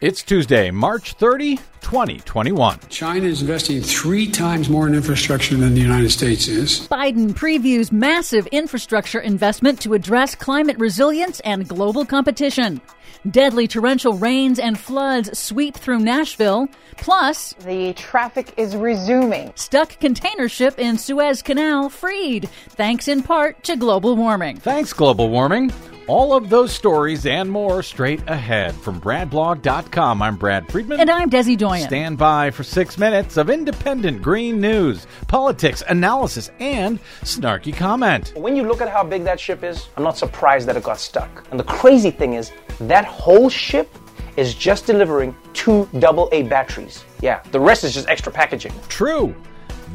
[0.00, 2.78] It's Tuesday, March 30, 2021.
[2.88, 6.86] China is investing three times more in infrastructure than the United States is.
[6.86, 12.80] Biden previews massive infrastructure investment to address climate resilience and global competition.
[13.28, 16.68] Deadly torrential rains and floods sweep through Nashville.
[16.96, 19.50] Plus, the traffic is resuming.
[19.56, 24.58] Stuck container ship in Suez Canal freed, thanks in part to global warming.
[24.58, 25.72] Thanks, global warming.
[26.08, 30.22] All of those stories and more straight ahead from BradBlog.com.
[30.22, 31.00] I'm Brad Friedman.
[31.00, 31.86] And I'm Desi Doyen.
[31.86, 38.32] Stand by for six minutes of independent green news, politics, analysis, and snarky comment.
[38.36, 40.98] When you look at how big that ship is, I'm not surprised that it got
[40.98, 41.46] stuck.
[41.50, 43.94] And the crazy thing is, that whole ship
[44.38, 47.04] is just delivering two AA batteries.
[47.20, 48.72] Yeah, the rest is just extra packaging.
[48.88, 49.34] True.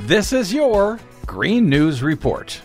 [0.00, 2.60] This is your Green News Report.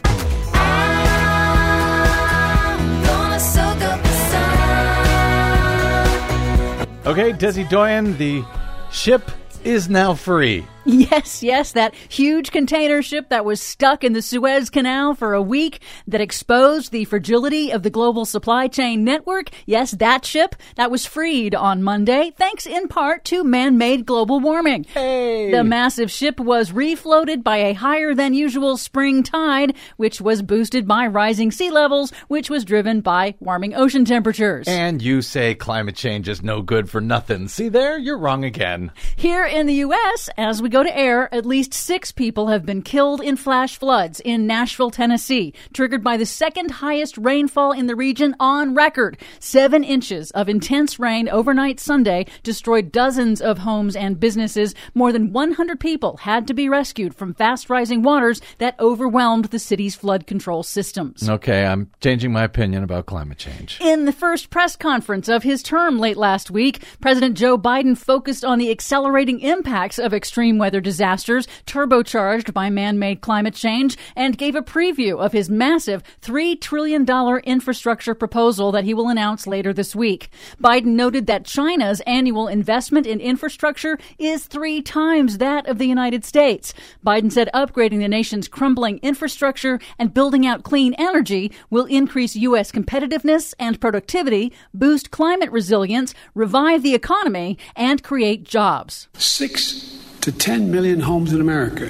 [7.08, 8.44] Okay, Desi Doyen, the
[8.92, 9.32] ship
[9.64, 10.66] is now free.
[10.88, 15.42] Yes, yes, that huge container ship that was stuck in the Suez Canal for a
[15.42, 19.50] week that exposed the fragility of the global supply chain network.
[19.66, 24.86] Yes, that ship that was freed on Monday, thanks in part to man-made global warming.
[24.86, 25.52] Hey.
[25.52, 30.88] The massive ship was refloated by a higher than usual spring tide, which was boosted
[30.88, 34.68] by rising sea levels, which was driven by warming ocean temperatures.
[34.70, 37.50] And you say climate change is no good for nothing.
[37.50, 37.98] See there?
[37.98, 38.92] You're wrong again.
[39.18, 42.82] Here in the U.S., as we go to air, at least six people have been
[42.82, 47.96] killed in flash floods in Nashville, Tennessee, triggered by the second highest rainfall in the
[47.96, 49.18] region on record.
[49.40, 54.76] Seven inches of intense rain overnight Sunday destroyed dozens of homes and businesses.
[54.94, 59.60] More than 100 people had to be rescued from fast rising waters that overwhelmed the
[59.60, 61.28] city's flood control systems.
[61.28, 63.80] Okay, I'm changing my opinion about climate change.
[63.82, 68.46] In the first press conference of his term late last week, President Joe Biden focused
[68.46, 74.56] on the accelerating impacts of extreme weather disasters turbocharged by man-made climate change and gave
[74.56, 77.06] a preview of his massive $3 trillion
[77.44, 80.30] infrastructure proposal that he will announce later this week.
[80.62, 86.26] Biden noted that China's annual investment in infrastructure is three times that of the United
[86.26, 86.74] States.
[87.06, 92.72] Biden said upgrading the nation's crumbling infrastructure and building out clean energy will increase U.S.
[92.72, 99.08] competitiveness and productivity, boost climate resilience, revive the economy, and create jobs.
[99.14, 101.90] Six to 10 million homes in America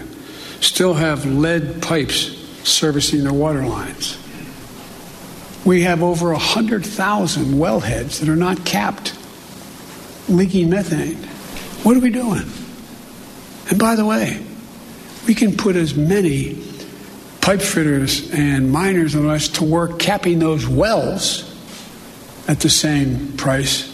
[0.59, 4.15] still have lead pipes servicing their water lines.
[5.65, 9.17] We have over 100,000 wellheads that are not capped,
[10.29, 11.15] leaking methane.
[11.81, 12.43] What are we doing?
[13.71, 14.39] And by the way,
[15.25, 16.63] we can put as many
[17.41, 21.43] pipe fitters and miners on us to work capping those wells
[22.47, 23.91] at the same price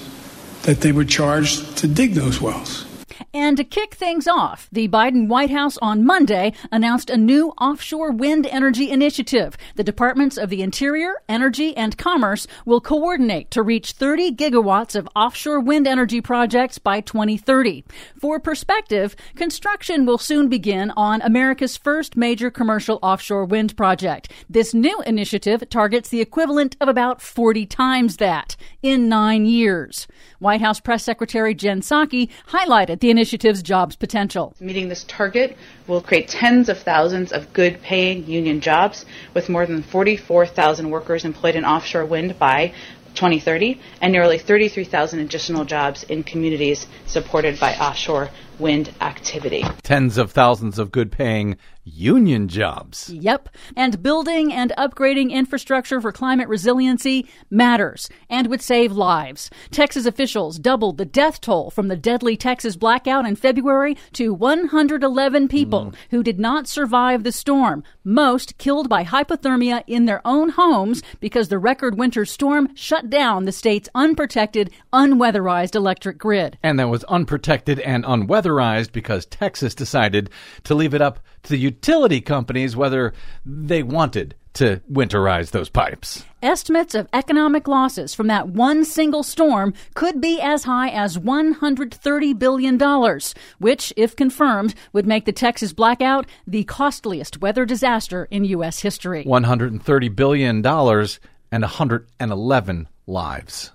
[0.64, 2.88] that they would charge to dig those wells.
[3.36, 8.12] And to kick things off, the Biden White House on Monday announced a new offshore
[8.12, 9.58] wind energy initiative.
[9.74, 15.10] The Departments of the Interior, Energy, and Commerce will coordinate to reach 30 gigawatts of
[15.16, 17.84] offshore wind energy projects by 2030.
[18.20, 24.32] For perspective, construction will soon begin on America's first major commercial offshore wind project.
[24.48, 30.06] This new initiative targets the equivalent of about 40 times that in nine years.
[30.38, 34.54] White House Press Secretary Jen Psaki highlighted the initiative's jobs potential.
[34.60, 35.56] Meeting this target
[35.88, 41.24] will create tens of thousands of good paying union jobs with more than 44,000 workers
[41.24, 42.74] employed in offshore wind by
[43.16, 48.30] 2030 and nearly 33,000 additional jobs in communities supported by offshore
[48.60, 49.64] wind activity.
[49.84, 53.10] Tens of thousands of good paying union jobs.
[53.10, 53.50] Yep.
[53.76, 59.50] And building and upgrading infrastructure for climate resiliency matters and would save lives.
[59.70, 65.48] Texas officials doubled the death toll from the deadly Texas blackout in February to 111
[65.48, 65.96] people mm.
[66.12, 71.50] who did not survive the storm, most killed by hypothermia in their own homes because
[71.50, 76.58] the record winter storm shut down the state's unprotected, unweatherized electric grid.
[76.64, 78.43] And that was unprotected and unweatherized
[78.92, 80.30] because Texas decided
[80.64, 83.14] to leave it up to the utility companies whether
[83.46, 86.24] they wanted to winterize those pipes.
[86.42, 92.38] Estimates of economic losses from that one single storm could be as high as $130
[92.38, 93.20] billion,
[93.60, 98.80] which, if confirmed, would make the Texas blackout the costliest weather disaster in U.S.
[98.80, 99.24] history.
[99.26, 103.72] $130 billion and 111 lives.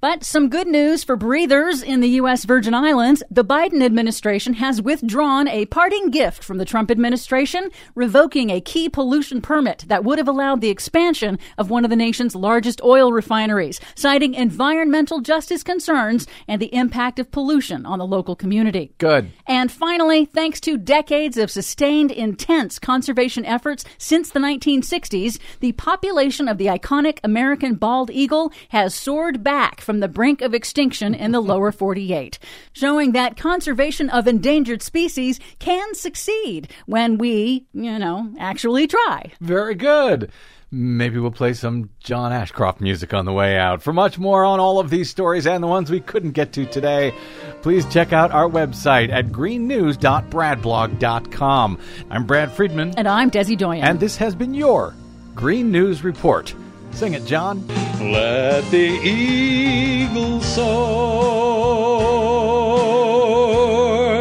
[0.00, 2.44] But some good news for breathers in the U.S.
[2.44, 3.22] Virgin Islands.
[3.30, 8.88] The Biden administration has withdrawn a parting gift from the Trump administration, revoking a key
[8.88, 13.12] pollution permit that would have allowed the expansion of one of the nation's largest oil
[13.12, 18.92] refineries, citing environmental justice concerns and the impact of pollution on the local community.
[18.98, 19.30] Good.
[19.46, 26.48] And finally, thanks to decades of sustained, intense conservation efforts since the 1960s, the population
[26.48, 31.30] of the iconic American bald eagle has soared back from the brink of extinction in
[31.32, 32.40] the lower 48,
[32.72, 39.30] showing that conservation of endangered species can succeed when we, you know, actually try.
[39.40, 40.30] Very good.
[40.72, 43.82] Maybe we'll play some John Ashcroft music on the way out.
[43.82, 46.64] For much more on all of these stories and the ones we couldn't get to
[46.66, 47.12] today,
[47.62, 51.78] please check out our website at greennews.bradblog.com.
[52.08, 52.94] I'm Brad Friedman.
[52.96, 53.84] And I'm Desi Doyen.
[53.84, 54.94] And this has been your
[55.34, 56.54] Green News Report.
[56.92, 57.66] Sing it, John.
[58.00, 61.50] Let the eagle soar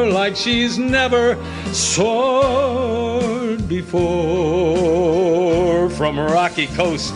[0.09, 1.37] like she's never
[1.73, 4.69] soared before
[5.89, 7.15] from rocky coast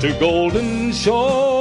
[0.00, 1.53] to golden shore.